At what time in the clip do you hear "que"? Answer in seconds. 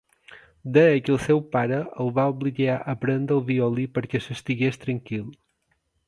1.07-1.11